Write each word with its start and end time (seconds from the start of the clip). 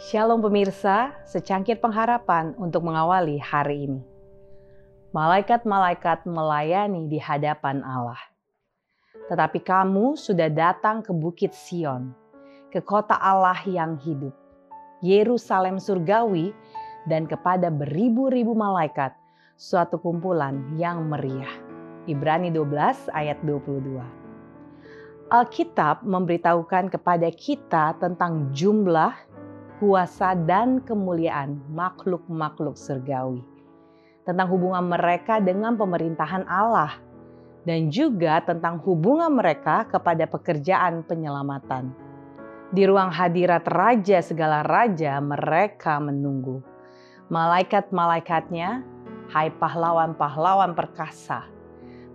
Shalom 0.00 0.40
pemirsa, 0.40 1.12
secangkir 1.28 1.76
pengharapan 1.76 2.56
untuk 2.56 2.88
mengawali 2.88 3.36
hari 3.36 3.84
ini. 3.84 4.00
Malaikat-malaikat 5.12 6.24
melayani 6.24 7.04
di 7.04 7.20
hadapan 7.20 7.84
Allah. 7.84 8.16
Tetapi 9.28 9.60
kamu 9.60 10.16
sudah 10.16 10.48
datang 10.48 11.04
ke 11.04 11.12
Bukit 11.12 11.52
Sion, 11.52 12.16
ke 12.72 12.80
kota 12.80 13.12
Allah 13.20 13.60
yang 13.68 14.00
hidup, 14.00 14.32
Yerusalem 15.04 15.76
surgawi, 15.76 16.56
dan 17.04 17.28
kepada 17.28 17.68
beribu-ribu 17.68 18.56
malaikat, 18.56 19.12
suatu 19.60 20.00
kumpulan 20.00 20.80
yang 20.80 21.12
meriah. 21.12 21.60
Ibrani 22.08 22.48
12 22.48 23.12
ayat 23.12 23.36
22. 23.44 24.00
Alkitab 25.30 26.02
memberitahukan 26.02 26.90
kepada 26.90 27.30
kita 27.30 27.94
tentang 28.02 28.50
jumlah 28.50 29.14
kuasa 29.80 30.36
dan 30.36 30.84
kemuliaan 30.84 31.56
makhluk-makhluk 31.72 32.76
surgawi. 32.76 33.40
Tentang 34.28 34.52
hubungan 34.52 34.84
mereka 34.84 35.40
dengan 35.40 35.80
pemerintahan 35.80 36.44
Allah 36.44 37.00
dan 37.64 37.88
juga 37.88 38.44
tentang 38.44 38.76
hubungan 38.84 39.32
mereka 39.32 39.88
kepada 39.88 40.28
pekerjaan 40.28 41.00
penyelamatan. 41.08 41.96
Di 42.70 42.84
ruang 42.84 43.08
hadirat 43.08 43.64
raja 43.66 44.20
segala 44.20 44.60
raja 44.60 45.16
mereka 45.18 45.96
menunggu. 45.96 46.60
Malaikat-malaikatnya, 47.32 48.84
hai 49.32 49.48
pahlawan-pahlawan 49.56 50.76
perkasa, 50.76 51.48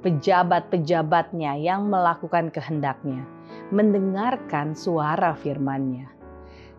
pejabat-pejabatnya 0.06 1.58
yang 1.60 1.90
melakukan 1.90 2.54
kehendaknya, 2.54 3.26
mendengarkan 3.74 4.78
suara 4.78 5.34
firman-Nya 5.34 6.15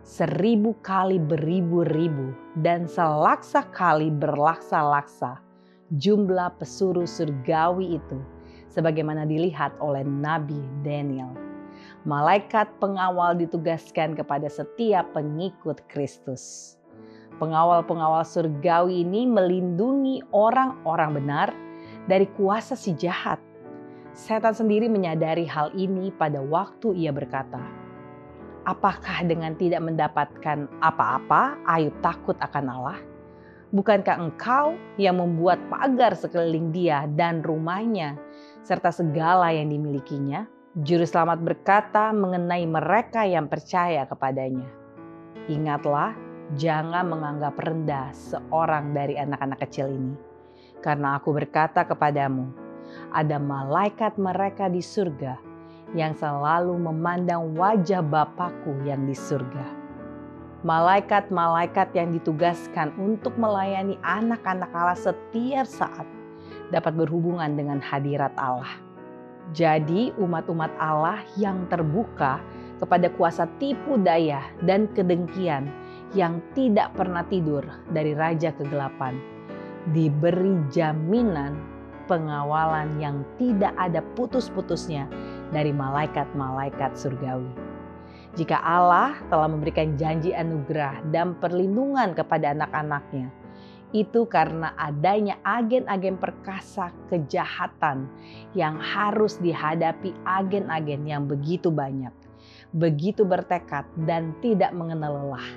seribu 0.06 0.70
kali 0.86 1.18
beribu-ribu 1.18 2.30
dan 2.62 2.86
selaksa 2.86 3.66
kali 3.74 4.06
berlaksa-laksa 4.14 5.42
jumlah 5.98 6.54
pesuruh 6.62 7.10
surgawi 7.10 7.98
itu 7.98 8.18
sebagaimana 8.70 9.26
dilihat 9.26 9.74
oleh 9.82 10.06
Nabi 10.06 10.62
Daniel. 10.86 11.34
Malaikat 12.06 12.70
pengawal 12.78 13.34
ditugaskan 13.34 14.14
kepada 14.14 14.46
setiap 14.46 15.10
pengikut 15.10 15.82
Kristus. 15.90 16.78
Pengawal-pengawal 17.42 18.22
surgawi 18.22 19.02
ini 19.02 19.26
melindungi 19.26 20.22
orang-orang 20.30 21.18
benar 21.18 21.48
dari 22.06 22.30
kuasa 22.38 22.78
si 22.78 22.94
jahat. 22.94 23.42
Setan 24.14 24.54
sendiri 24.54 24.86
menyadari 24.86 25.50
hal 25.50 25.74
ini 25.74 26.14
pada 26.14 26.38
waktu 26.40 26.94
ia 26.94 27.10
berkata, 27.10 27.85
Apakah 28.66 29.22
dengan 29.22 29.54
tidak 29.54 29.78
mendapatkan 29.78 30.66
apa-apa, 30.82 31.54
Ayub 31.70 31.94
takut 32.02 32.34
akan 32.42 32.66
Allah? 32.66 32.98
Bukankah 33.70 34.18
engkau 34.18 34.74
yang 34.98 35.22
membuat 35.22 35.62
pagar 35.70 36.18
sekeliling 36.18 36.74
dia 36.74 37.06
dan 37.14 37.46
rumahnya, 37.46 38.18
serta 38.66 38.90
segala 38.90 39.54
yang 39.54 39.70
dimilikinya? 39.70 40.50
Juru 40.82 41.06
selamat 41.06 41.46
berkata 41.46 42.10
mengenai 42.10 42.66
mereka 42.66 43.22
yang 43.22 43.46
percaya 43.46 44.02
kepadanya. 44.02 44.66
Ingatlah, 45.46 46.18
jangan 46.58 47.06
menganggap 47.06 47.54
rendah 47.62 48.10
seorang 48.10 48.90
dari 48.90 49.14
anak-anak 49.14 49.62
kecil 49.62 49.94
ini. 49.94 50.18
Karena 50.82 51.22
aku 51.22 51.30
berkata 51.30 51.86
kepadamu, 51.86 52.50
ada 53.14 53.38
malaikat 53.38 54.18
mereka 54.18 54.66
di 54.66 54.82
surga 54.82 55.45
yang 55.94 56.16
selalu 56.18 56.74
memandang 56.74 57.54
wajah 57.54 58.02
Bapakku 58.02 58.82
yang 58.82 59.06
di 59.06 59.14
surga. 59.14 59.66
Malaikat-malaikat 60.66 61.94
yang 61.94 62.10
ditugaskan 62.10 62.90
untuk 62.98 63.38
melayani 63.38 63.94
anak-anak 64.02 64.72
Allah 64.74 64.98
setiap 64.98 65.68
saat 65.68 66.08
dapat 66.74 66.98
berhubungan 66.98 67.54
dengan 67.54 67.78
hadirat 67.78 68.34
Allah. 68.34 68.82
Jadi 69.54 70.10
umat-umat 70.18 70.74
Allah 70.82 71.22
yang 71.38 71.70
terbuka 71.70 72.42
kepada 72.82 73.06
kuasa 73.14 73.46
tipu 73.62 73.94
daya 73.94 74.42
dan 74.66 74.90
kedengkian 74.90 75.70
yang 76.18 76.42
tidak 76.58 76.90
pernah 76.98 77.22
tidur 77.30 77.62
dari 77.94 78.10
raja 78.18 78.50
kegelapan 78.50 79.36
diberi 79.94 80.58
jaminan 80.74 81.54
pengawalan 82.10 82.98
yang 82.98 83.22
tidak 83.38 83.74
ada 83.78 84.02
putus-putusnya 84.14 85.06
dari 85.50 85.70
malaikat-malaikat 85.70 86.96
surgawi. 86.98 87.50
Jika 88.36 88.60
Allah 88.60 89.16
telah 89.32 89.48
memberikan 89.48 89.96
janji 89.96 90.36
anugerah 90.36 91.00
dan 91.08 91.40
perlindungan 91.40 92.12
kepada 92.12 92.52
anak-anaknya, 92.52 93.32
itu 93.96 94.28
karena 94.28 94.76
adanya 94.76 95.40
agen-agen 95.40 96.20
perkasa 96.20 96.92
kejahatan 97.08 98.10
yang 98.52 98.76
harus 98.76 99.40
dihadapi 99.40 100.12
agen-agen 100.28 101.08
yang 101.08 101.24
begitu 101.24 101.72
banyak, 101.72 102.12
begitu 102.76 103.24
bertekad 103.24 103.88
dan 104.04 104.36
tidak 104.44 104.76
mengenal 104.76 105.16
lelah, 105.16 105.48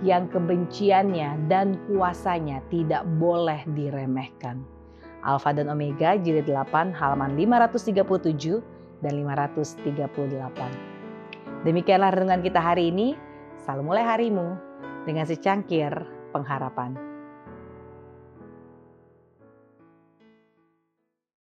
yang 0.00 0.24
kebenciannya 0.32 1.36
dan 1.52 1.76
kuasanya 1.84 2.64
tidak 2.72 3.04
boleh 3.20 3.60
diremehkan. 3.76 4.64
Alfa 5.26 5.52
dan 5.52 5.68
Omega 5.68 6.14
jilid 6.16 6.46
8 6.48 6.94
halaman 6.94 7.34
537 7.34 8.75
dan 9.00 9.24
538. 9.24 10.96
Demikianlah 11.66 12.14
renungan 12.14 12.44
kita 12.44 12.62
hari 12.62 12.94
ini. 12.94 13.18
Selalu 13.66 13.82
mulai 13.82 14.06
harimu 14.06 14.54
dengan 15.08 15.26
secangkir 15.26 15.90
pengharapan. 16.30 16.94